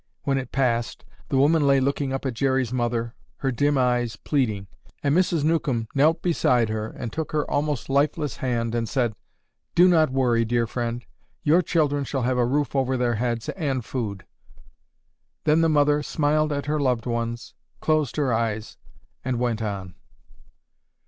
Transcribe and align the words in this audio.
When 0.23 0.39
it 0.39 0.51
passed, 0.51 1.05
the 1.29 1.37
woman 1.37 1.67
lay 1.67 1.79
looking 1.79 2.11
up 2.11 2.25
at 2.25 2.33
Jerry's 2.33 2.73
mother, 2.73 3.13
her 3.37 3.51
dim 3.51 3.77
eyes 3.77 4.15
pleading, 4.15 4.65
and 5.03 5.13
Mrs. 5.15 5.43
Newcomb 5.43 5.87
knelt 5.93 6.23
beside 6.23 6.69
her 6.69 6.87
and 6.87 7.13
took 7.13 7.33
her 7.33 7.45
almost 7.51 7.87
lifeless 7.87 8.37
hand 8.37 8.73
and 8.73 8.89
said, 8.89 9.13
'Do 9.75 9.87
not 9.87 10.09
worry, 10.09 10.43
dear 10.43 10.65
friend, 10.65 11.05
your 11.43 11.61
children 11.61 12.03
shall 12.03 12.23
have 12.23 12.39
a 12.39 12.45
roof 12.47 12.75
over 12.75 12.97
their 12.97 13.13
heads 13.21 13.47
and 13.49 13.85
food.' 13.85 14.25
Then 15.43 15.61
the 15.61 15.69
mother 15.69 16.01
smiled 16.01 16.51
at 16.51 16.65
her 16.65 16.79
loved 16.79 17.05
ones, 17.05 17.53
closed 17.79 18.15
her 18.15 18.33
eyes 18.33 18.77
and 19.23 19.37
went 19.37 19.61
on." 19.61 19.93